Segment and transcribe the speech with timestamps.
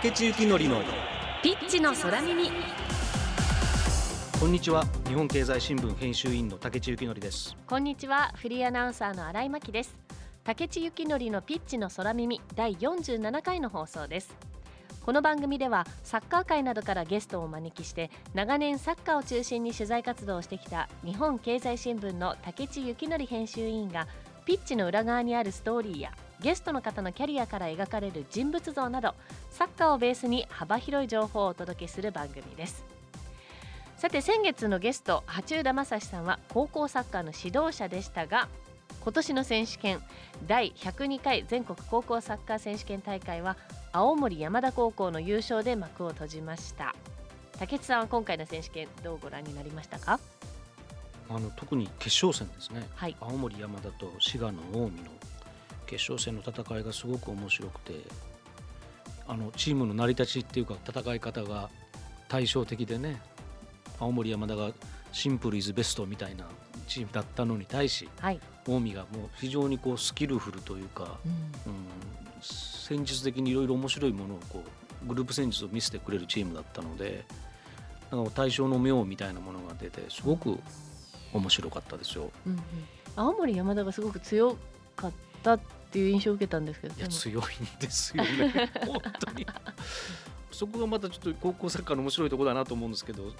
[0.00, 0.80] 竹地幸典の
[1.42, 2.52] ピッチの空耳。
[4.38, 4.84] こんにちは。
[5.08, 7.56] 日本経済新聞編集員の竹地幸典です。
[7.66, 8.32] こんにちは。
[8.36, 9.96] フリーアナウンサーの新井真希です。
[10.44, 12.40] 竹地幸典のピッチの空耳。
[12.54, 14.36] 第47回の放送です。
[15.04, 24.06] この番組ではサッカー界などからゲストをお招きして長年サッカーを中心に取材活動をしてきた日本経済新聞の竹地幸典編集委員が
[24.44, 29.14] ピッチの裏側にあるストーリーやゲストの方のキャリアから描かれる人物像など
[29.50, 32.84] サッカーをベースに幅広い情報をお届けする番組です。
[33.96, 38.48] さて先月のゲスト八浦正史さんは高校サッカーの指導者でしたが
[39.00, 40.00] 今年の選手権
[40.46, 43.56] 第102回全国高校サッカー選手権大会は
[43.90, 46.94] 青森山田高校の優勝で幕を閉じました。
[47.58, 50.20] 竹内さんは今回の選手権どうご覧になりましたか？
[51.28, 53.16] あの特に決勝戦ですね、はい。
[53.20, 54.90] 青森山田と滋賀の近江の
[55.88, 57.94] 決勝戦の戦いがすごく面白くて
[59.26, 61.70] あのチームの成り立ちっていうか戦い方が
[62.28, 63.20] 対照的でね
[63.98, 64.70] 青森山田が
[65.12, 66.46] シンプルイズベストみたいな
[66.86, 71.86] チームだったのに対しはい、近江がもう非常にこうスキルフルというか、うん、
[72.40, 74.62] 戦術的にいろいろ面白いものをこ
[75.04, 77.24] うグループ戦術を見せてくれるチームだったので
[78.10, 80.58] なんか対象の妙みたいなものが出てすごく
[81.32, 82.30] 面白かったですよ。
[82.46, 82.60] うんうん、
[83.16, 84.56] 青森山田がすごく強
[84.96, 87.46] かったっていう印象を受けたんですけどいや強いん
[87.80, 89.46] ですよね本当に。
[90.52, 93.32] そこがまたちょっと高校サッカーの面白いところだなと思うんですけど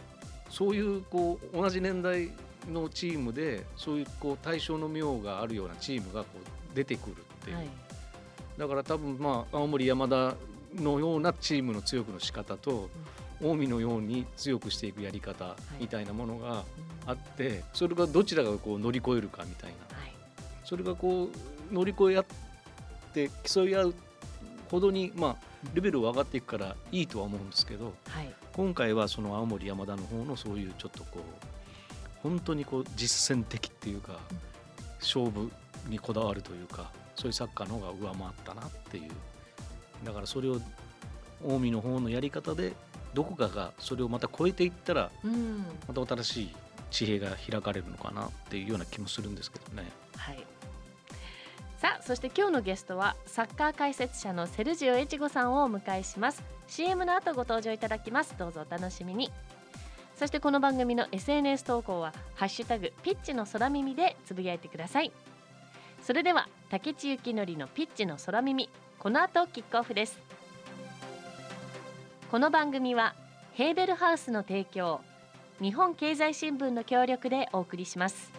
[0.48, 2.30] そういうこう同じ年代
[2.70, 7.68] のチームでそういうこう対象の妙があるようなチームがこう出てくるっていう、はい。
[8.56, 10.34] だから多分まあ青森山田
[10.76, 12.90] のようなチームの強くの仕方と、
[13.40, 16.64] 近江のように強くしていくやり方みたいなものが
[17.06, 19.98] あって、それがどちらがこう乗り越えるかみたいな。
[19.98, 20.12] はい。
[20.64, 21.28] それがこう
[21.72, 22.24] 乗り越え合っ
[23.12, 23.94] て競い合う
[24.70, 25.36] ほどにまあ
[25.74, 28.32] レベルは上がっていくからいいとは思うんですけどはい。
[28.52, 31.22] 今回はその青森山田の方のそういうちょっとこう
[32.22, 34.18] 本当にこう実践的っていうか
[35.00, 35.50] 勝負
[35.88, 39.10] にこだわるというかそういうサッカーの方が上回ったなっていう。
[40.04, 40.60] だからそれを
[41.40, 42.72] 近江の方のやり方で
[43.14, 45.64] どこかがそれをまた超えていったらうん。
[45.86, 46.54] また新しい
[46.90, 49.88] 地平が開かれるのかなっていうような気もするんですけどね。
[50.16, 50.44] はい
[51.78, 56.42] さあそして今日のゲストはサッカー解説者のセルジオエチゴさんをお迎えします。
[56.66, 58.34] CM の後ご登場いただきます。
[58.36, 59.30] どうぞお楽しみに。
[60.16, 65.12] そしてこの番組の SNS 投稿はハッシュタグピッチの空耳でつぶやいてください。
[66.02, 68.68] それでは竹地幸典のピッチの空耳
[68.98, 70.18] この後キックオフです。
[72.28, 73.14] この番組は
[73.52, 75.00] ヘーベルハウスの提供
[75.62, 78.37] 日本経済新聞の協力でお送りします。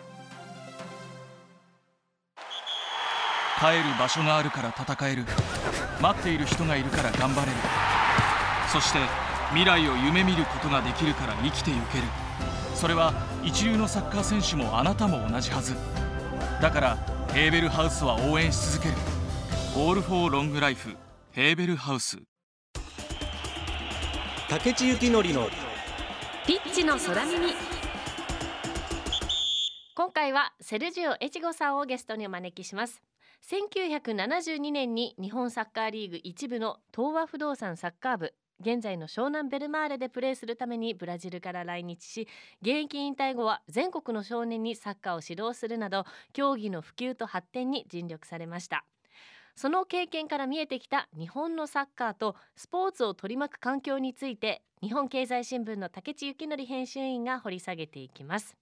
[3.59, 5.25] 帰る場所があるから戦える。
[6.01, 7.57] 待っている人がいるから頑張れる。
[8.71, 8.99] そして
[9.49, 12.05] 未来を夢見ることができるから生きてゆける。
[12.73, 15.75] それは一流のサッカー選手もあなたも同じはず。
[16.61, 16.97] だから
[17.33, 18.95] ヘーベルハウスは応援し続ける
[19.75, 20.95] 「オール・フォー・ロング・ライフ」
[21.31, 22.17] ヘーベルハウス。
[24.47, 25.49] 竹地幸典の
[26.47, 27.53] ピッチの空耳。
[29.95, 33.03] 今回はセルジオエチゴさんをゲストにお招きします
[33.45, 42.27] 1972年に日本サッカーリーグ一部の東和不動産サッカー部現在の湘南ベルマーレでプレーするためにブラジルから来日し
[42.61, 48.85] 現役引退後は全国の少年にサッカーを指導するなど競技の普及と発展に尽力されました。
[49.55, 58.55] その経験から見えてきた日本のサッカーとスポーツを取り巻く環境について日本経済新聞の竹地幸典編集員が掘り下げていきます。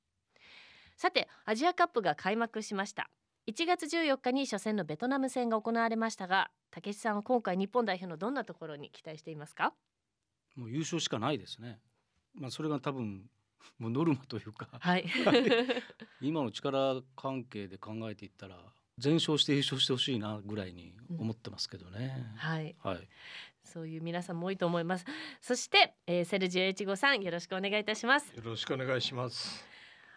[0.96, 3.10] さてアジアカップが開幕しました。
[3.50, 9.74] 1月14日に初戦のベトナム戦が行われましたが竹地さんは今回日本代表のどんなところに期待していますか？
[10.56, 11.80] もう優勝しかないですね。
[12.34, 13.30] まあそれが多分
[13.80, 15.06] もうノルマというかはい
[16.22, 18.58] 今の力関係で考えていったら
[18.98, 22.34] 全勝して優勝してほしいなぐらいに思ってますけどね。
[22.38, 23.08] はいはい。
[23.64, 25.06] そういう皆さんも多いと思います
[25.42, 29.66] そして、えーセルジオエチゴさんよろしくお願いいたしますよろしくお願いします。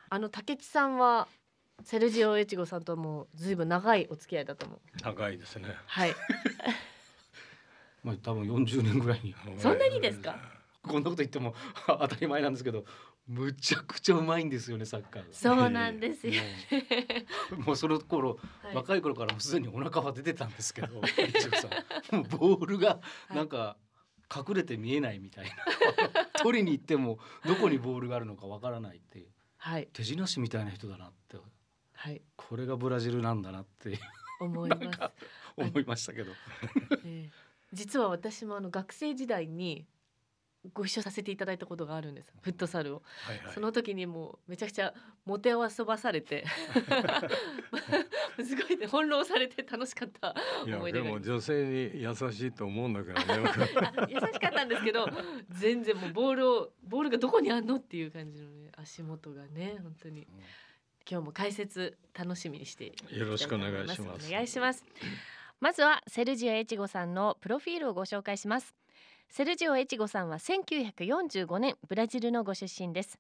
[0.08, 1.28] あの竹地さんは
[1.84, 4.80] セルジオエチゴさんともずいぶん長いお付き合いだと思う。
[5.02, 5.68] 長いですね。
[5.86, 6.14] はい。
[8.02, 9.34] まあ多分40年ぐらいに。
[9.58, 10.36] そんなにですか？
[10.82, 11.54] こんなこと言っても
[11.86, 12.86] 当たり前なんですけど
[13.28, 15.34] むちゃくちゃうまいんですよねサッカーが。
[15.34, 16.32] そうなんですよ、
[17.50, 18.74] もうもうその頃、はい。
[18.74, 22.98] 若い頃からすでにお腹は出てたんですけどもうボールが
[23.28, 23.76] なんか
[24.34, 25.50] 隠れて見えないみたいな。
[26.42, 29.28] 取りに行ってもどこにボールがあるのかわからないっていう。
[29.58, 29.88] はい。
[29.92, 31.36] 手品師みたいな人だなって
[32.00, 32.22] はい。
[32.34, 33.98] これがブラジルなんだなって
[34.40, 34.80] 思います。
[35.54, 36.32] 思いましたけど。
[37.04, 37.30] ええ。
[37.74, 39.86] 実は私もあの学生時代に
[40.72, 42.32] ご一緒させていただいたことがあるんです。
[42.40, 43.54] フットサルを、はいはい。
[43.54, 44.94] その時にもうめちゃくちゃ
[45.26, 46.46] モテ遊ばされて。
[48.42, 55.06] すごいね翻弄されて楽しかった思い出でも女性に優しいと思うんだけどねあ優しかったんですけど
[55.50, 60.26] 全然もうボールをボールがどこにあんのっていう感じのね足元がね本当に
[61.10, 64.28] 今日も解説楽しみにしてよろしくお思願いします。
[64.28, 64.84] お願いします。
[65.58, 68.76] まずはセルジオエチゴさんのプロフィールをご紹介します。
[69.28, 73.18] セルジオエチゴさんは1945年ブラジルのご出身です。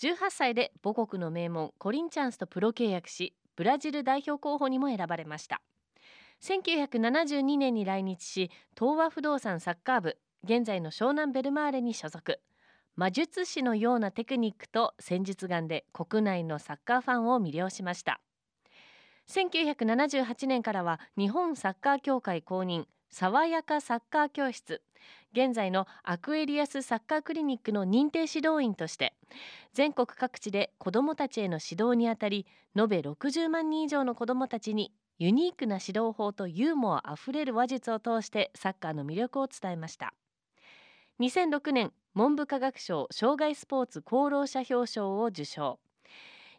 [0.00, 5.62] 18歳で母国の名門コリンチャンスとプロ契約しブラジル代表候補にも選ばれました。
[6.42, 12.40] 1972年に来日し東和不動産サッカー部現在の湘南ベルマーレに所属
[12.98, 18.20] 魔術師のようなテクニックと戦術眼で国内のサッカーファンを魅了しました。
[19.30, 24.82] 1978年からは日本サッカー協会公認爽やかサッカー教室。
[25.32, 29.14] 現在のアクエリアスサッカークリニックの認定指導員として
[29.74, 32.46] 全国各地で子どもたちへの指導にあたり
[32.76, 40.14] 延べ60万人以上の子どもたちにユニークな指導法とユーモアあふれる話術を通してサッカーの魅力を伝えました。
[41.20, 45.80] 2006年文部科学省障害スポーツ功労者表彰を受賞。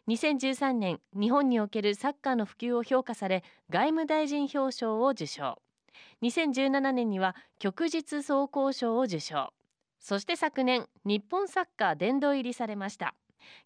[0.06, 5.62] 2013年日本におけるサッカーの普及を評価され外務大臣表彰を受賞。
[6.20, 9.54] 2017年には旭日総合賞を受賞。
[9.98, 13.14] そして昨年日本サッカー殿堂入りされました。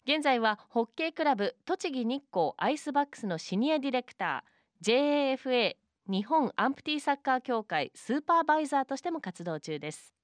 [0.07, 5.35] 現在はホッケークラブ栃木日光アイスバックスのシニアディレクター。
[5.35, 5.75] JAFA
[6.07, 10.15] 日本アンプティサッカー協会スーパーバイザーとしても活動中です。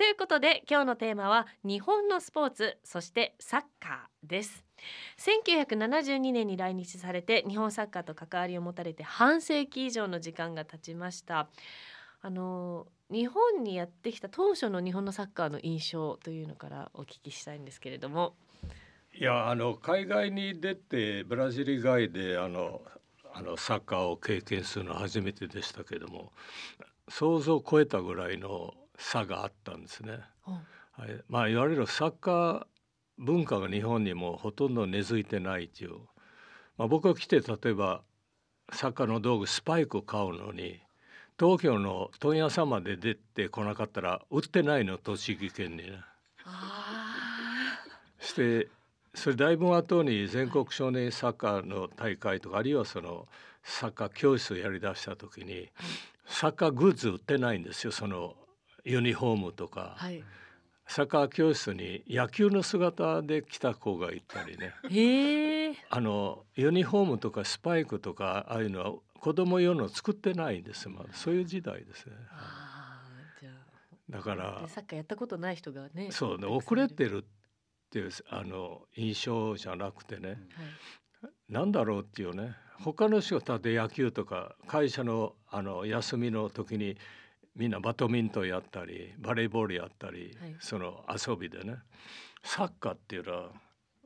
[0.00, 4.64] ということで今日のテーマは日本のスポーツそしてサッカーです。
[5.18, 11.50] 1972年に来日されて日本サッカーと関わりを持たれて半世紀以上の時間が経ちました。
[12.22, 18.36] あの日本にやってきた当初の日本のサッカーの印象というのからお聞きしたいんですけれども。
[19.12, 22.80] いやあの海外に出てブラジル以外であの
[23.34, 26.32] あのサッカーを経験するのは初めてでしたけども
[27.10, 30.20] 想像を超えたぐらいの差があったんですね。
[30.44, 32.66] はい、まあいわゆるサッカー
[33.18, 35.96] 文化が日本にもほとんど根付いてないっていう、
[36.76, 38.02] まあ、僕が来て例えば
[38.72, 40.80] サッカーの道具スパイクを買うのに
[41.38, 46.00] 東京の問屋さんまで出てこなかったら売ってないの栃木県にね。
[48.20, 48.68] して
[49.14, 53.26] それだいぶ後に全国少年サッカーの大会とかあるいはその
[53.62, 55.68] サッカー教室をやりだした時に
[56.26, 58.34] サッカーグッズ売ってないんですよその
[58.84, 59.94] ユニフォームとか。
[59.96, 60.22] はい。
[60.86, 64.74] サッカー教室に野球の姿で来た子がいたりね。
[65.88, 71.10] あのユニフォームとかスパイクとかああいうのは子供用の作ってないんですまだ。
[71.12, 72.12] そういう時代ですね。
[74.08, 77.24] だかあらでサッカーやったことない人がねそうね遅れてるっ
[77.90, 80.28] ていうあの印象じゃなくてね。
[80.30, 80.38] はい。
[81.48, 82.56] なんだろうっていうね。
[82.80, 86.96] 他の仕事で野球とか会社のあの休みの時に
[87.56, 90.56] みんなバドミントンやったりバレーボールやったり、はい。
[90.60, 91.76] その遊びでね。
[92.42, 93.50] サッカーっていうのは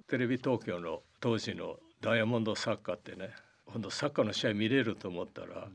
[0.08, 3.30] テレビ東京の当時のダイヤモンドサッカーってね
[3.66, 5.68] 今度サッカーの試合見れると思ったらは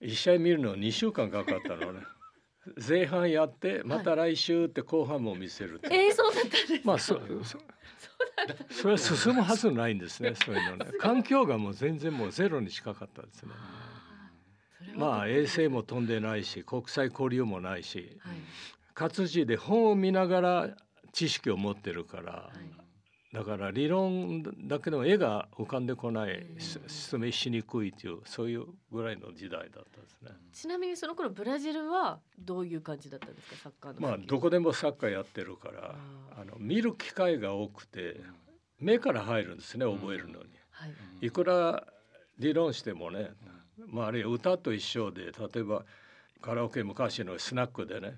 [0.00, 0.06] い。
[0.08, 2.00] 1試合見るの2週間かかったのね。
[2.88, 7.58] 前半やってまた来週って後半も見せるって、えー、そうだったんですまあそそ
[8.70, 10.92] それは進むはずないんですねそういうのね。
[10.98, 13.52] 環境がもう全然もうゼロに近かったですね
[14.96, 18.36] まあ衛星も飛んでないし国際交流もないしはい。
[18.94, 20.70] 活字で本を見ながら
[21.12, 22.82] 知識を持ってるからはい。
[23.34, 30.30] だから理論だけでも絵が浮かんでこない説明しにくいというそういうぐらいの時代だったんですね。
[30.52, 35.94] ちなみにその頃ブラジルはどういう感じだったんですかサッカーのまあどこでもサッカーやってるから
[36.38, 38.20] あの見る機会が多くて
[38.78, 40.50] 目から入るんですね覚えるのに。
[40.70, 40.86] は
[41.22, 41.26] い。
[41.26, 41.86] いくら
[42.38, 43.30] 理論してもね、
[43.88, 45.84] まあ、あるいは歌と一緒で例えば
[46.40, 48.16] カラオケ昔のスナックでね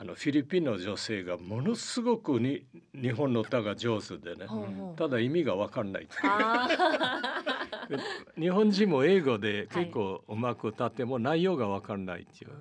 [0.00, 4.96] あのフィリピンの女性がものすごくに日本の歌が上手でねほうほう。
[4.96, 6.06] ただ意味が分かんない。
[8.38, 12.52] 日本人も英語で結構うまく歌っても内容が分かんないっていう。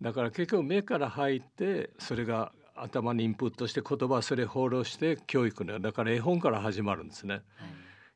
[0.00, 7.42] だから結局目から入ってそれが頭にインプットして言葉それ放浪して教育ねだから絵本から始まるんですね。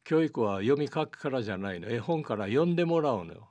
[0.08, 1.90] 教育は読み書きからじゃないの。
[1.90, 3.50] 絵本から読んでもらうのよ。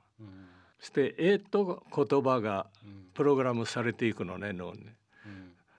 [0.80, 2.66] そして絵と言葉が
[3.14, 4.86] プログラムされていくのね脳に。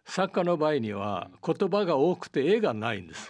[0.05, 3.29] 作家の場合には言葉が多くて絵がないんです。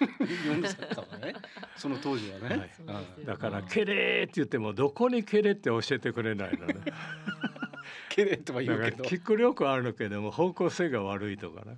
[1.18, 1.34] ね。
[1.76, 3.26] その当時はね、はい。
[3.26, 6.76] だから「ケレー」って言ってもどこに「ケレ」って教えてくれないのね。
[8.10, 9.04] ケけれとか言うけど。
[9.04, 11.78] キック力あるけども方向性が悪いとかね。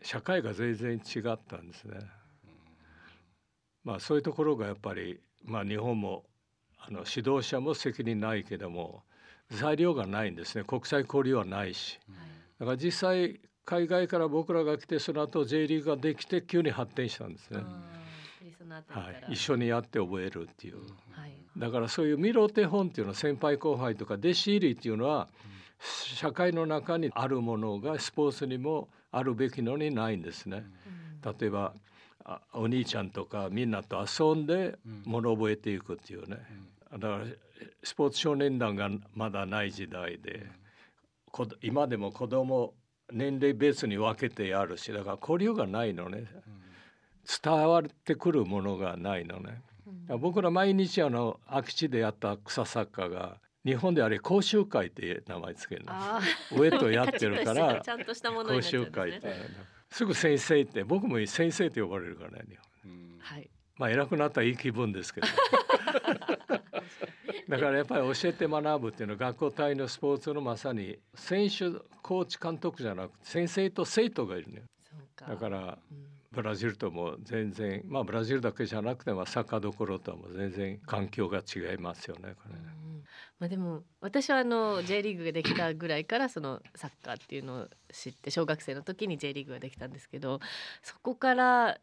[0.00, 1.98] 社会が全然違ったんですね。
[3.86, 6.24] まあそういうところがやっぱりまあ日本も
[6.78, 9.04] あの指導者も責任ないけども
[9.50, 10.64] 材料がないんですね。
[10.64, 12.00] 国際交流はないし。
[12.58, 17.60] だから実際海外から僕らが来てその後 J リーグができて急に発展したんですね。
[18.88, 20.78] はい、一緒にやって覚えるっていう。
[21.12, 21.32] はい。
[21.56, 25.28] だからそういう見ろ手本っていうのは先輩後輩とか弟子入りっていうのは
[25.78, 30.64] 社会の中にあるものがスポーツにもあるべきのにないんですね。
[31.40, 31.72] 例えばあ
[32.52, 36.38] お兄ちゃんとかみんなと遊んで物覚えていくっていうね。
[36.92, 37.24] だから
[37.82, 40.46] スポーツ少年団がまだない時代で
[41.30, 42.74] こ今でも子供
[43.12, 46.24] 年齢別に分けてやるしだから交流がないのね。
[47.42, 49.62] 伝わってくるものがないのね。
[50.20, 55.92] 僕ら毎日あの空き地でやった草サッカーが日本であれ講習会って名前つけるの。
[55.92, 56.20] あ
[56.56, 59.34] 上とやってるから したちゃんとしたものに講習会ってで
[59.90, 62.44] すぐ先生って僕も先生って呼ばれるからね
[63.18, 63.50] はい。
[63.76, 65.26] まあ偉くなったらいい気分ですけど
[67.48, 71.70] だからやっぱり教えて学ぶっていうのは学校単位のスポーツのまさに選手
[72.02, 75.26] コーチ監督じゃなくて先生と生徒がいるのよそうか。
[75.26, 82.75] だからうんブラジルとも全然まあブラジルだけじゃなくてもサッカーどころとはもう全然環境が違いますよねこれね。
[83.40, 90.40] うんまあでも私はあの J リーグができたぐらいからそのサッカーっていうのを知って小学生の時に J リーグができたんですけど
[90.82, 91.78] そこから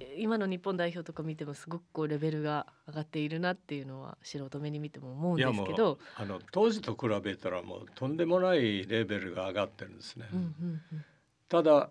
[0.00, 5.98] え今の日本代表とか見てもすごくこうレベルが上がっているなっていうのは素人目に見ても思うんでいやもうすけど。
[6.16, 10.26] あの当時と比べたらもうとんでもないレベルが上がってるんですね。
[10.32, 10.46] うんうん
[10.92, 11.04] うん
[11.48, 11.90] ただ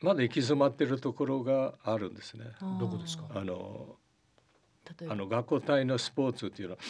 [0.00, 2.46] まだ行き詰まってるところがあるんですね。
[2.80, 3.24] どこですか？
[3.34, 3.96] あの
[5.08, 6.80] あの学校単位のスポーツっていうのは、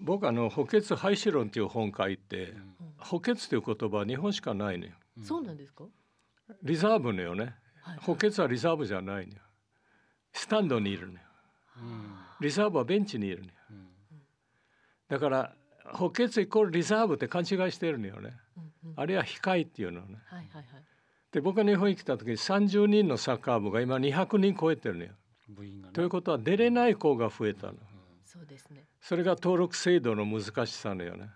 [0.00, 2.54] 僕あの補欠廃止論っていう本書いて、
[2.98, 4.92] 補欠という言葉は日本しかないのよ。
[5.22, 5.84] そうなんですか？
[6.62, 7.54] リザーブのよね。
[7.82, 9.38] はい補欠はリザーブじゃないのよ。
[10.32, 11.18] スタンドにいるのよ。
[11.78, 13.52] うんリザーブはベンチにいるのよ。
[13.70, 13.86] うん
[15.08, 15.54] だから
[15.92, 18.34] 補欠イコールリザーブって勘違いしてるのよね。
[18.56, 20.18] うんうんあれは控えっていうのね。
[20.26, 20.64] はいはいはい。
[21.32, 25.12] で僕が日本に来た時に30人のサッカー部が今200人超えてるのよ。
[25.48, 27.74] 部員がねということは出れない子が増えたの。
[28.24, 28.84] そうですね。
[29.00, 31.30] それが登録制度の難しさのよね。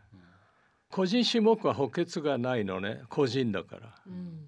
[0.90, 3.94] 個人種目は補欠がないのね個人だから。
[4.06, 4.46] うん。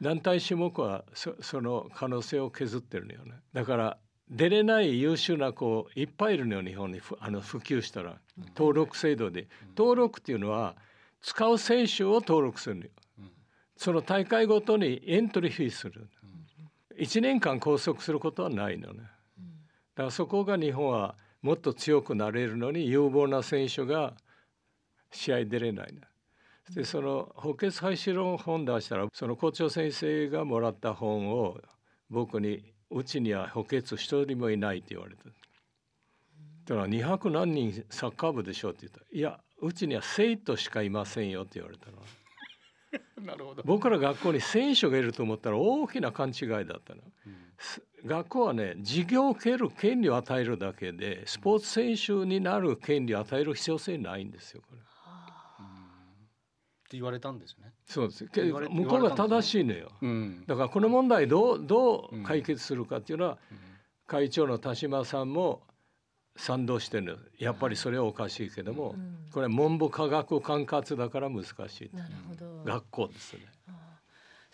[0.00, 3.34] 団体種目はそその可能性を削ってるのよね。
[3.52, 3.98] だから
[4.30, 8.18] 出れない優秀な子いっぱいいるのよ日本にふあの普及したら
[8.56, 10.76] 登録制度で登録っていうのは
[11.22, 12.90] 使う選手を登録するのよ。
[13.76, 16.08] その大会ごとにエントリーフィーする。
[16.98, 19.02] 1年間拘束することはないのね。
[19.02, 19.04] だ
[19.96, 24.14] からそこが日本はもっと強くなれるのに有望な選手が
[25.12, 26.02] 試合出れないね。
[26.74, 31.58] でその補欠廃止論本出したらその校長先生がもらった本を
[32.10, 35.24] 僕に「うちには補欠一人もいない」って言われた。
[35.24, 41.96] だから200何人サッカー部でしょって言ったら「いやうちには生徒しかいませんよ」って言われたの。
[43.20, 47.02] なるほど僕ら学校に選手がいると思ったら大きな勘違いだったの。
[47.58, 54.80] す学校はね授業を受ける権利を与えるだけでスポーツ選手になる権利を与える必要性ないんですよこれ。
[54.80, 57.74] って言われたんですね。
[57.84, 59.92] そうですけ言われ向こうが正しいのよ。
[60.00, 60.44] うん。
[60.46, 63.38] だからこの問題どうどうんう解決するかっていうのは、
[64.06, 65.67] 会長の田島さんも
[66.38, 67.02] 賛同してる。
[67.02, 71.50] のやっぱりそれはおかしいけども、うんこれは文部科学管轄だから難し
[71.92, 72.64] い、なるほど。
[72.64, 73.40] 学校ですね。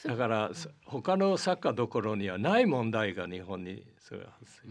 [0.05, 4.69] だから、そ他のサッカーどころにはない問題が日本にそれは発生、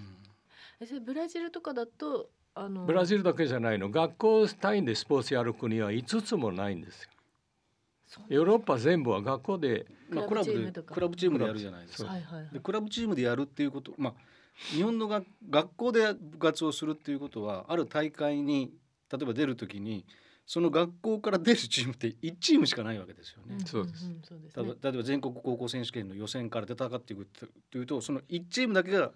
[0.83, 3.89] えそれブラジルとかだとあのブラジルだけじゃないの。
[3.89, 7.09] 学校単位でスポーツやる国は5つもないんですよ。
[8.27, 12.11] ヨーロッパ全部は学校でまあクラブでクラブチームでやるじゃないですか。
[12.11, 12.53] はいはいはい。
[12.53, 14.13] でクラブチームでやるっていうこと、まあ
[14.75, 18.71] 日本のが学校で部活をするっていうことはある大会に
[19.11, 20.05] 例えば出るときに
[20.45, 23.57] その学校から出るチームって1チームしかないわけですよね。
[23.65, 24.09] そうです
[24.55, 27.27] 例えねば例えば全国高校選手権の予選から出たかっていく
[27.71, 29.11] というとその1チームだけが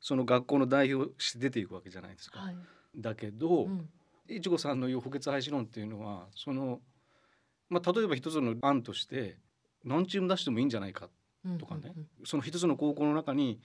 [0.00, 2.40] その学校の代表して出ていくわけじゃないですか。
[2.40, 2.56] はい。
[2.96, 3.88] だけど、うん
[4.30, 6.80] いちごさんの言う補欠廃止論っていうのはその、
[7.68, 9.36] まあ、例えば一つの案として
[9.84, 11.08] 何チーム出してもいいんじゃないか
[11.44, 11.92] うんとかね
[12.24, 13.58] その一つの高校の中に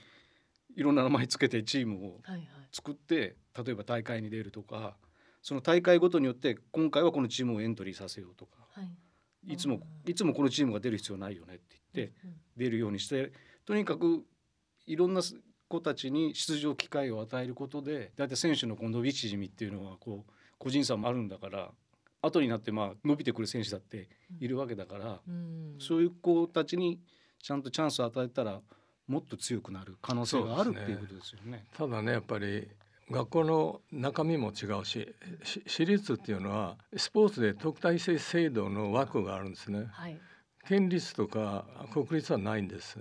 [0.76, 2.22] いろんな名前つけてチームを。
[2.72, 4.98] 作って例えば大会に出るとか
[5.42, 9.54] その大会ごとによって今回はこのチームをエントリーさせようとかはい。
[9.54, 13.32] いつもいつもこのチームが出る必要ないよねって言ってうん出るようにして
[13.66, 14.26] とにかく
[14.88, 15.22] いろんな
[15.68, 21.72] 子たちに出場機会を与えることでだいたい選手のこう伸び縮みっていうのはこう個人差もあるんだから
[22.22, 27.00] 後になってまあ伸びてくる選手だっているわけだから、うんそういう子たちに
[27.42, 28.62] ちゃんとチャンスを与えたら
[29.08, 31.66] もっと強くなる可能性があるっていうことですよね。
[31.78, 32.68] ただねやっぱり
[33.12, 39.88] 学校の中身も違うしし私立っていうのはスポーツで特待生制度の枠があるんですね。
[39.92, 40.18] はい。
[40.68, 43.00] 県立とか国立はないんです。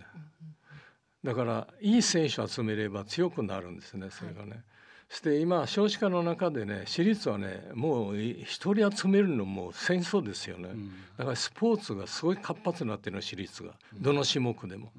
[1.25, 4.63] だからいい選手を集めれば強くなるんですねそれがね、
[5.09, 10.91] そして今少子化の中でね私立はねもうい一人集めるのも戦争ですよね、うん。
[11.17, 13.73] だからスポーツがすごい活発になってるの私立が。
[13.99, 14.93] どの種目でも、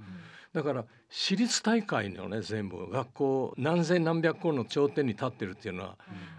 [0.56, 5.98] だから私立大会のね全部学校何千何百校の頂点に立ってるっていうのは、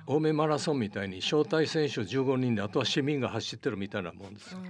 [0.09, 4.57] 青梅マラソンみたいに招待選手15人であとは市民が走ってるみたいなもんです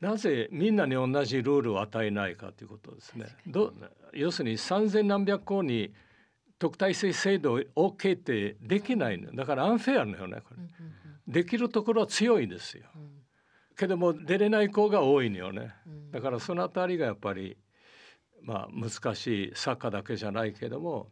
[0.00, 3.26] なぜみんなに同じルールを与えないかということですね。
[3.46, 3.74] ど
[4.14, 5.92] 要するに三千何百校に
[6.58, 10.60] 特待生制度を決定できないのだからアンフェアなのよねこれ。
[11.28, 12.84] できるところは強いですよ。
[13.80, 15.72] けども出れない子が多いのよね。
[16.12, 17.56] だからそのあたりがやっぱり
[18.42, 21.08] まあ難しいサッカーだけじゃないけども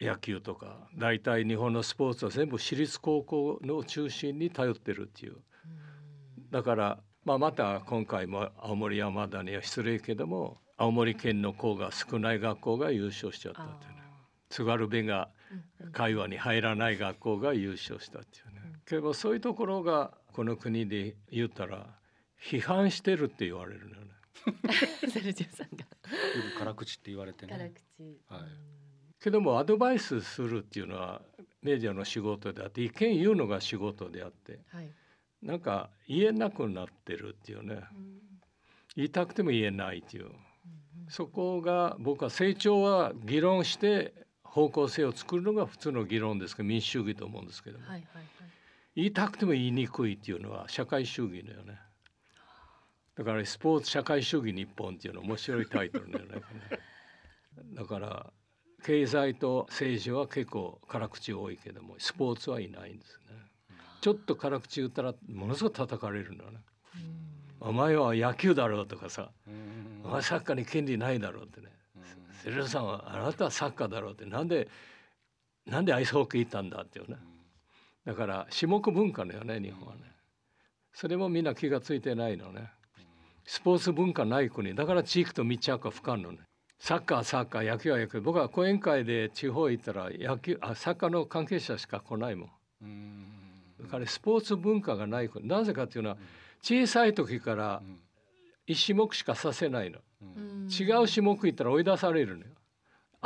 [0.00, 5.36] 野球とか大体日本のスポーツは全部私立高校の中心に頼ってるっていう。
[6.50, 13.98] だから、まあ、また今回も青森山田には失礼けども青森県の子が少ない学校が優勝しちゃったっていうね。
[14.48, 15.28] 津軽弁が
[15.92, 18.80] 会話に入らない学校が優勝したっていうね。
[18.86, 21.97] けどそういうところがこの国で言ったら
[22.40, 24.08] 批判してるって言われるのよね。
[25.10, 25.82] セルジオさんが。
[25.82, 25.86] よ
[26.54, 27.72] く辛口って言われて辛ね。
[27.74, 28.02] 口。
[28.28, 28.42] はい。
[29.20, 31.22] けどもアドバイスするっていうのは
[31.62, 34.90] メディアの仕事であって意見言うのが仕事であってはい。
[35.42, 37.82] なんか言えなくなってるっていうね。
[38.96, 40.30] 言いたくても言えないっていう。
[41.08, 48.26] そこが僕は成長は議論して方向性を作るのが普通の議論ですけど民主主義と思うんですけども、はいはいはい。
[48.96, 51.78] 言いたくても言いにくいっていうのは社会主義だよね
[53.18, 56.42] だからスポーツ社会主義日本っていうのは面白いタイトルだよね。
[57.74, 58.32] だから
[58.84, 63.76] 経済と政治は結構辛口多いけどもスポーツはいないんですね。
[64.00, 66.60] ちょっと辛口言ったらものすごく叩かれるのね。
[67.58, 70.02] お前は野球だろうとかさうん。
[70.04, 71.72] お前サッカーに権利ないだろうってね。
[72.44, 74.26] セレラさんはあなたはサッカーだろうって。
[74.26, 74.68] なんで
[75.66, 77.16] なんでアイスホッケー行ったんだっていうね。
[78.04, 80.02] だから種目文化だよね日本はね。
[80.92, 82.70] それもみんな気がついてないのね
[83.48, 84.74] スポーツ文化ない国。
[84.74, 86.40] だから地域と密着が不可能ね。
[86.78, 88.20] サッカーはサッカー野球は野球。
[88.20, 92.50] 僕は講演会で地方行ったら野球あサッカーの関係者しか来ないもん。
[92.82, 93.24] うん。
[93.80, 95.48] だからスポーツ文化がない国。
[95.48, 96.18] なぜかっていうのは
[96.60, 97.80] 小さい時から
[98.66, 100.00] 一種目しかさせないの。
[100.68, 102.50] 違う種目行ったら追い出されるのよ。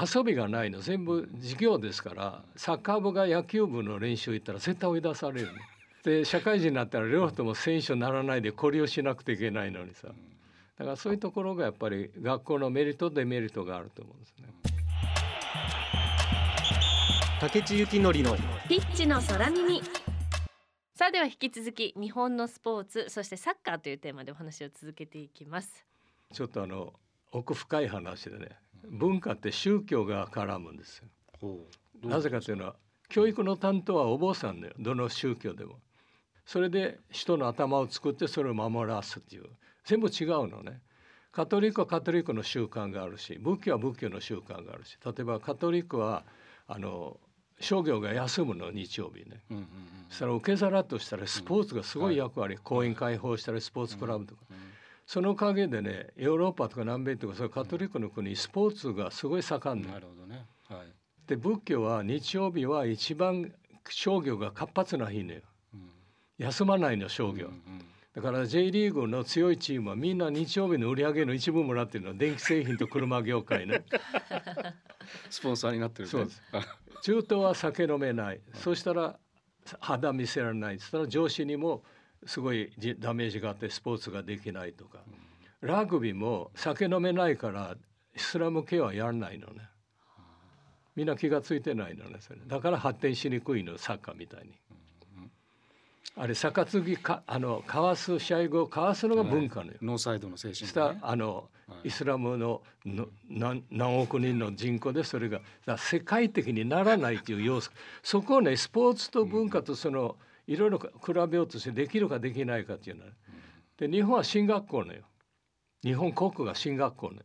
[0.01, 0.83] 遊びがないの。
[0.83, 5.55] 全部授業ですからサッカー部が野球部の練習行ったら絶対追い出されるの
[6.05, 10.09] で社会人になったら両方とも選手にならないで交流しなくていけないのにさ。
[10.79, 14.49] だからそういうところがやっぱり学校のメリットデメリットがあると思うんですね。
[17.39, 18.37] 竹地幸典の
[18.69, 19.83] ピッチの空耳。
[20.95, 25.85] さあでは引き続き日本のスポーツそしてサッカーというテーマでお話を続けていきます。
[26.33, 26.93] ちょっとあの
[27.31, 28.49] 奥深い話でね
[28.85, 31.09] 文化って宗教が絡むんですよ。
[32.03, 32.77] なぜかというのは
[33.09, 34.75] 教育の担当はお坊さんだよ。
[34.79, 35.79] どの宗教でも
[36.45, 39.45] それで人の頭を作ってそれを守らすっていう。
[39.85, 40.81] 全部違うのね。
[41.33, 44.99] カトリックはカトリックの習慣があるし仏教は仏教の習慣があるし。
[45.05, 46.25] 例えばカトリックは
[46.67, 47.19] あの
[47.61, 49.43] 商業が休むの日曜日ね。
[49.51, 49.67] うんうん
[50.09, 54.43] そしたら受け皿としたらスポーツがすごい役割、講演開放したりスポーツクラブとか、
[55.07, 60.45] そのおでねヨーロッパとか南米とかそういうカトリックの国スポーツがすごい盛んなるほどね。
[60.69, 61.27] はい。
[61.27, 63.55] で仏教は日曜日は一番
[63.89, 65.37] 商業が活発な日ね。
[65.37, 65.43] うん
[66.39, 73.85] 休まないの商業、うんだから J リーグの強いチームはみんな日曜日の売り上げの一部もらってるの電気製品と車業界ね
[75.31, 76.11] スポンサーになってるね。
[76.11, 76.43] そうです。
[76.53, 76.63] あ
[77.03, 79.19] 中東は酒飲めない、そしたら
[79.81, 80.79] 肌見せられない。
[80.79, 81.85] そしたら上司にも
[82.27, 85.05] すごいじダメージがあってスポーツができないとか、
[85.61, 87.77] ラグビーも酒飲めないから
[88.15, 89.69] イスラム系はやらないのね。
[90.95, 92.41] みんな気がついてないのねそれ。
[92.47, 94.53] だから発展しにくいのサッカーみたいに。
[96.15, 99.79] あれ杯かあの交わす試合後交わすのが文化のよ。
[99.81, 101.89] ノーサイドの精神したねあの、はい。
[101.89, 105.41] イスラムのの何何億人の人口でそれが
[105.79, 107.71] 世界的にならないという要素。
[108.03, 113.11] そこをねスポーツと文化とそのいろいろ比べようとしてできるかできないかっていうのは、
[113.79, 115.03] で日本は進学校のよ。
[115.83, 117.23] 日本国が進学校のよ。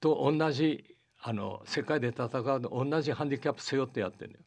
[0.00, 4.44] と同じあの世界で戦うの同じハンディキャップ背負ってやってるのよ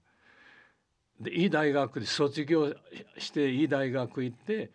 [1.22, 2.74] でいい大学で卒業
[3.18, 4.72] していい大学行って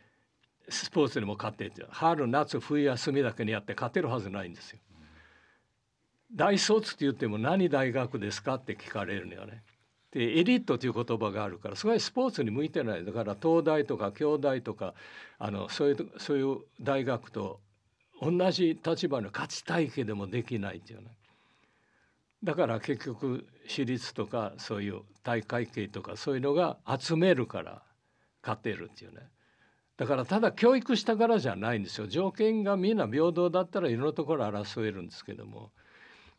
[0.69, 4.79] スポーツにも勝ってって春夏冬休みだけにやって勝てるはずないんですよ。
[6.35, 9.63] 大卒って言っても何大学ですかって聞かれるのよね。
[10.11, 14.95] でエリートという言葉があるからすごいスポーツに向いてないだから東大とか京大とか
[15.39, 17.61] あのそういうそういう大学と
[18.21, 21.17] 同じ立場の勝ちたいけどもできないっていうね。
[22.45, 27.83] だから結局私立とかそういう大会系とかそういうのが集めるから
[28.43, 29.21] 勝てるっていうね。
[29.97, 35.71] だからただ教育したからじゃないんですよ条件がみんな平等だったらいろんなところ争えるんですけども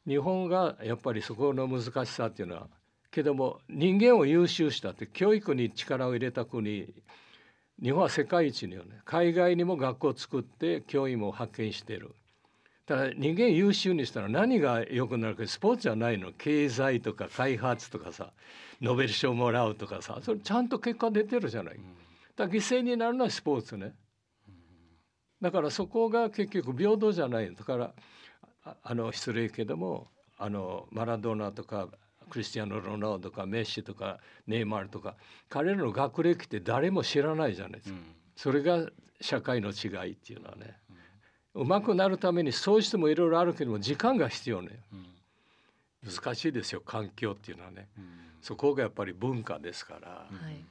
[0.08, 2.68] 日本がやっぱりそこの難しさっていうのは
[3.10, 6.94] けども人間を優秀したって教育に力を入れた国
[7.82, 12.14] 日本は世界一によね海外にも学校を作って教員も派遣してる。
[12.88, 18.32] だから人間優秀にしたら何が良くなるかスポーツじゃないの経済とか開発とかさ
[18.82, 21.76] ノーベル賞もらうとかさそれちゃんと結果出てるじゃない。
[22.38, 23.94] だから犠牲になるのはスポーツね。
[25.42, 27.94] だからそこが結局平等じゃないだから
[28.84, 31.90] あの失礼けどもあのマラドーナとか
[32.30, 35.16] クリスティアーノ・ロナウドとかメッシとかネイマールとか
[35.50, 37.98] 彼らの学歴って誰も知らないじゃないですか。
[38.36, 38.88] それが
[39.20, 40.78] 社会の違いっていうのはね。
[40.90, 40.94] う
[41.66, 48.06] まくなるためにそういう人もいろいろあるけども時間が必要ね、うん、難しいですよ環境っていうのはね、うん、
[48.42, 50.64] そこがやっぱり文化ですから、はい、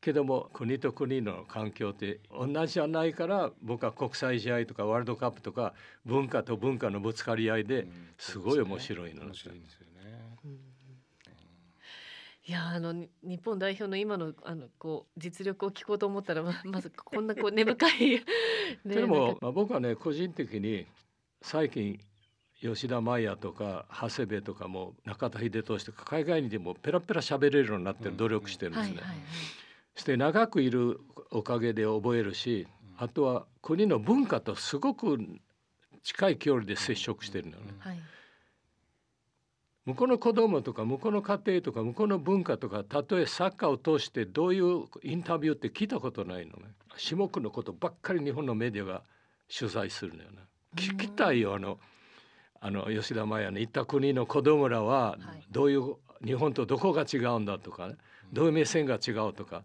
[0.00, 7.86] けども国と国の環境って同じじゃないから僕は国際試合とかワールドカップとか文化と文化のぶつかり合いで
[8.18, 9.86] すごい面白いの、うん、面白いんですよ
[12.46, 18.22] いやあの日本代表の今のあのこう実力を聞こうと思ったらま まずこんなこう根深い
[18.84, 20.86] ね、でも、まあ、僕はね個人的に
[21.40, 21.98] 最近
[22.60, 29.00] 吉田麻也とか長谷部とかも中田英寿とか海外にでもペラペラ喋れるようになってる努力してるんですね。
[29.94, 32.66] して長くいるおかげで覚えるし
[32.98, 35.18] あとは国の文化とすごく
[36.02, 37.74] 近い距離で接触してるのね。
[37.78, 38.00] はい
[39.86, 46.72] 向こうの子供とか向こうの家庭とか向こうの文化とかたとえサッカーを通してどういうインタビューって聞いたことないのね。
[46.96, 49.02] 種目のことばっかり日本のメディアが
[49.54, 50.38] 取材するのよね。
[50.74, 51.78] 聞きたいよあの
[52.60, 55.18] あの吉田麻也の行った国の子供らは
[55.50, 57.96] どういう、日本とどこが違うんだとか、ね、
[58.32, 59.64] どういう目線が違うとか。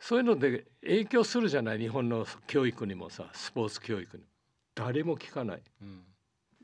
[0.00, 1.78] そういうので影響するじゃない？
[1.78, 4.22] 日本の教育にもさスポーツ教育に
[4.74, 5.62] 誰も聞かない、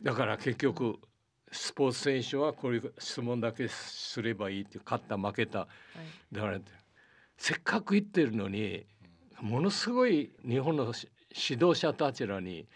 [0.03, 0.99] だから結局
[1.55, 5.69] スポーツ選手はこういう質問だけすればいいって勝った負けた、は
[6.33, 6.59] い、だから
[7.37, 8.85] せっかく行ってるのに
[9.41, 10.93] ものすごい日本の
[11.31, 12.67] 指導者たちらに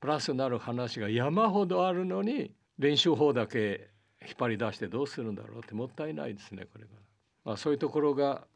[0.00, 3.88] プラスになる話が山ほどあるのに練習法だけ
[4.22, 6.90] 引っ張り出してどうするんだろうってもったいないですねこれが。
[7.44, 8.46] まあ、そういうところが、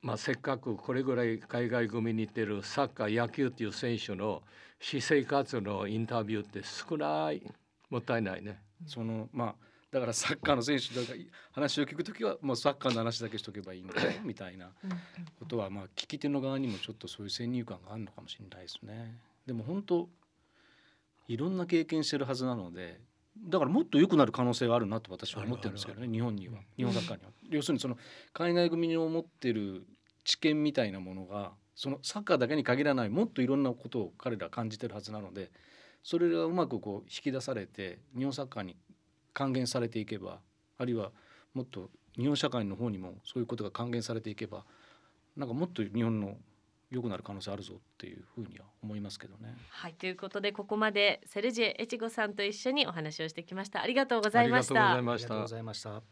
[0.00, 4.42] まあ、せっかくこれぐらい海外組に行ってるサッカー野球っていう選手の
[4.80, 7.42] 私生活のインタビューって少ない
[7.92, 8.58] もったいないね。
[8.86, 9.54] そのまあ
[9.90, 11.12] だからサッカーの選手とか
[11.52, 14.70] 話を聞く時はもうサッカーの話だけしとけばいいんだよみたいな
[15.38, 19.18] ことはまあ聞き手の側にもちょっとそういう先入観があるのかもしれないですね。
[19.46, 20.08] でも本当
[21.28, 22.98] いろんな経験してるはずなので
[23.36, 27.30] だからもっと良くなる可能性があるなと私は思ってるんですけどね日本には日本サッカーには。
[27.50, 27.98] 要するにその
[28.32, 29.86] 海外組の持ってる
[30.24, 35.50] 知見みたいなものがそのサッカーだけに限らないもっといろんなことを彼ら感じてるはずなので
[36.02, 38.76] それがうまくこう引き出されて日本サッカーに
[39.32, 40.40] 還元されていけば
[40.78, 41.12] あるいは
[41.54, 44.64] もっと日本社会の方にもそういうことが還元されていけば
[45.36, 46.36] なんかもっと日本の
[46.90, 49.56] 良くなる可能性あるぞっていうふうには思いますけどね。
[49.70, 53.80] はいということでここまでセルジエエチゴさんと一緒にお話をしてきました。
[53.80, 54.92] ありがとうございました。
[54.92, 56.02] ありがとうございました。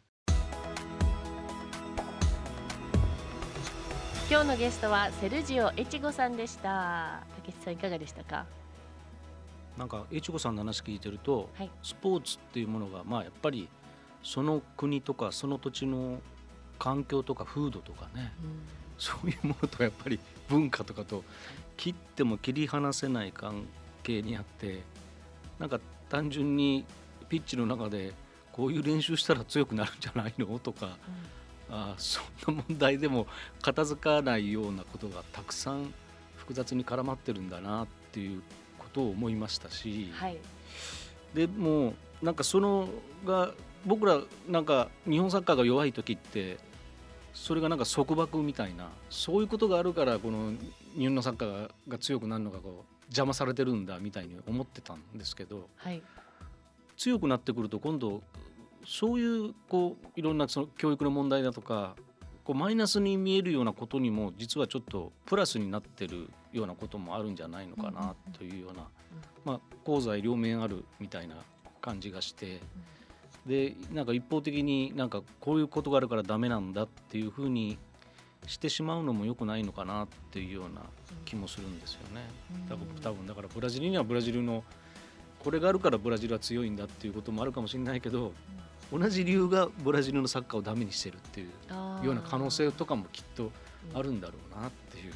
[4.31, 7.26] 今日のゲストはセルジオエチゴさんでした。
[7.37, 8.46] 竹内さんいかがでしたか？
[9.78, 13.68] なんか越後さんの話聞いてると、はい、スポーツっていうものがまあやっぱり
[14.22, 16.20] その国とかその土地の
[16.78, 18.61] 環境とか風土とかね、うん、
[18.98, 21.24] そういうものとやっぱり文化とかと
[21.76, 23.66] 切っても切り離せない関
[24.02, 24.83] 係にあって
[25.59, 26.85] なんか単純に
[27.28, 28.12] ピッチの中で
[28.52, 30.96] こういう練習したら強くなるんじゃないのとか、
[31.68, 33.26] うん、あそんな問題でも
[33.62, 35.94] 片付かないようなことがたくさん
[36.37, 38.42] 複雑に絡まってるんだなっていう
[38.92, 40.38] と思いましたし、はい、
[41.35, 42.88] でもなんかその
[43.24, 43.53] が
[43.87, 46.59] 僕らなんか日本サッカーが弱い時って
[47.33, 50.53] それがなんか束縛みたいなそういうことがあるからこの
[50.96, 56.03] 日本のサッカーが強くなるのがこう邪魔されてるんだみたいに思ってたんですけど、はい、
[56.96, 58.22] 強くなってくると今度
[58.87, 61.94] そういうこういろんなその教育の問題だとか
[62.44, 68.88] こうマイナスに見えるようなことにも実はちょっとプラスになってるようなこともあるんじゃないのかなというような、
[69.44, 71.37] まあ、功罪両面あるみたいな
[71.81, 72.61] 感じがして。
[73.46, 77.79] でなんか一方的になんかこういうことがあるからダメなんだっていうふうに
[78.46, 80.83] してしまうのも良くないのかなっていうような
[81.24, 82.22] 気もするんですよね。
[82.68, 84.64] だから多分だからブラジルにはブラジルの
[85.42, 88.33] これがあるからブラジルは強いんだっていうこともあるかもしれないけど
[88.92, 91.48] 同じ理由がブラジルのサッカーをダメにしてるっていう
[92.05, 93.53] ような可能性とかもきっと
[93.94, 95.12] あるんだろうなっていうよ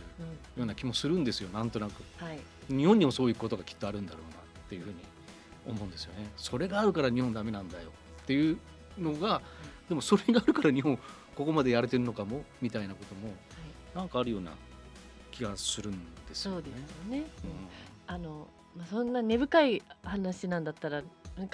[0.59, 2.03] うな気もするんですよなんとなく。
[2.23, 2.39] はい。
[2.69, 4.97] 日本にもそういうことがきっとあるんだろうなっていうふうに
[5.67, 6.31] 思うんですよね。
[6.37, 7.91] それがあるから日本ダメなんだよ
[8.23, 8.59] っていう
[8.99, 9.43] のが
[9.89, 10.97] でもそれがあるから日本
[11.35, 13.35] ここまでやれてるのかもみたいなことも
[13.95, 14.53] なんかあるような
[15.31, 15.93] 気がするん
[16.29, 16.57] ですよね。
[16.57, 17.25] そうですよね、うん。
[18.07, 21.03] あの、まあ、そんな根深い話なんだったら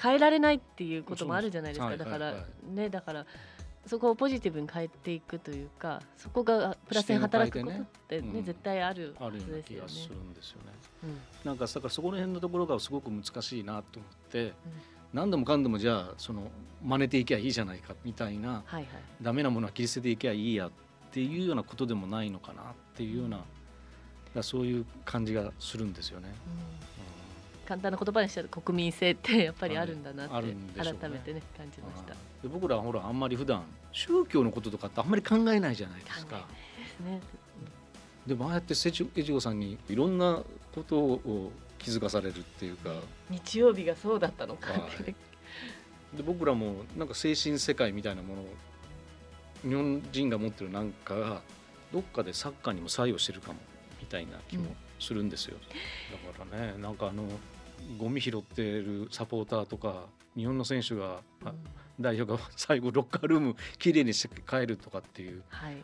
[0.01, 2.33] 変えられないっていうこともあるじゃないですか、だから、
[2.73, 3.25] ねだから
[3.85, 9.15] そこをポジティブに変えていくというかそこがプラスに働くことってね絶対ある
[9.65, 10.71] 気がするんですよね。
[11.03, 11.17] うん。
[11.43, 14.53] なんかだからそこら辺のところがすごく難しいなと思って、
[15.13, 16.51] 何でもかんでもじゃあその
[16.83, 18.85] 真似ていけばいいじゃないかみたいなはいはい。
[19.19, 20.71] ダメなものは切り捨てていけばいいやっ
[21.11, 22.65] ていうようなことでもないのかなっ
[22.95, 26.29] ていうような、そういう感じがするんですよね。
[26.45, 27.10] うんうん
[27.71, 30.33] 簡単な言葉にしたら国民性ってやっぱりあるんだなって、
[30.77, 32.13] 改めてね感じました。
[32.43, 36.45] で僕らはほらあんまり普段宗教のこととかってあんまり考えないじゃないですか。
[37.05, 37.21] ね。
[38.27, 40.43] でもああやってセチエジゴさんにいろんな
[40.75, 42.89] ことを気づかされるっていうか。
[43.29, 44.73] 日曜日がそうだったのか
[46.13, 48.45] で僕らもなんか精神世界みたいなものを
[49.63, 51.41] 日本人が持ってるなんかが
[51.93, 53.59] どっかでサッカーにも作用してるかも
[54.01, 55.57] みたいな気もするんですよ、
[56.27, 57.23] だからねなんかあの
[57.97, 61.53] ゴミ拾ってるサポーターとか日本の選手が、あ
[61.99, 65.75] 代表が最後ロッカールームきれいにして帰るとかっていうはい。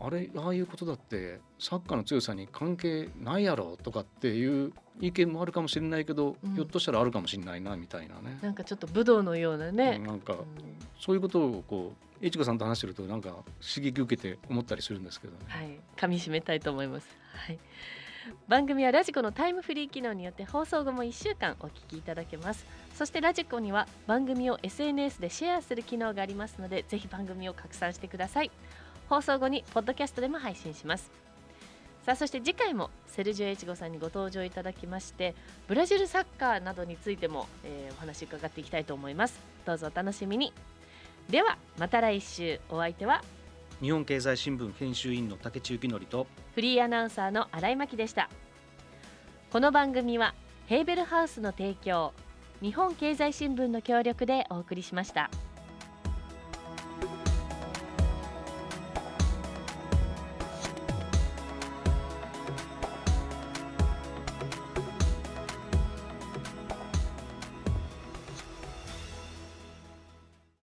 [0.00, 8.38] あれああいうことだってサッカーの強さに関係ないやろとかっていう意見もあるかもしれないけど、うんひょっとしたらあるかもしれないなみたいなね。
[8.40, 9.98] なんかちょっと武道のようなね。
[9.98, 10.40] なんかうん
[11.00, 13.30] そういうことをこうえちこさんと話してるとなんか
[13.60, 15.38] 刺激受けて思ったりするんですけどね。
[15.48, 17.08] はい、噛み締めたいと思います。
[17.32, 17.58] はい。
[18.48, 22.64] 番組はラジコのタイムフリー機能によって放送後も1週間お聞きいただけます。
[22.94, 28.50] そしてラジコには番組を SNS でシェアする機能がありますのでぜひ番組を拡散してください。
[29.08, 31.10] 放送後にポッドキャストでも配信します。
[32.04, 35.34] さあそして次回もセルジオエチゴさんにご登場いただきまして
[35.66, 39.40] ブラジルサッカーなどについても、えーお話伺っていきたいと思います。
[39.66, 40.52] どうぞお楽しみに。
[41.28, 42.60] ではまた来週。
[42.70, 43.22] お相手は
[43.80, 48.28] 日本経済新聞編集員の竹内幸則とフリーアナウンサーの新井真希でした
[49.50, 50.34] この番組は
[50.66, 52.12] ヘーベルハウスの提供
[52.60, 55.30] 日本経済新聞の協力でお送りしました。